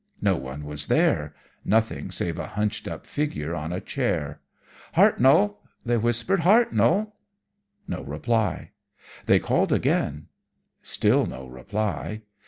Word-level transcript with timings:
No 0.19 0.35
one 0.35 0.65
was 0.65 0.87
there 0.87 1.35
nothing 1.63 2.09
save 2.09 2.39
a 2.39 2.47
hunched 2.47 2.87
up 2.87 3.05
figure 3.05 3.53
on 3.53 3.71
a 3.71 3.79
chair. 3.79 4.41
"'Hartnoll!' 4.95 5.57
they 5.85 5.95
whispered. 5.95 6.39
'Hartnoll!' 6.39 7.13
No 7.87 8.01
reply. 8.01 8.71
They 9.27 9.37
called 9.37 9.71
again 9.71 10.25
still 10.81 11.27
no 11.27 11.45
reply. 11.45 12.23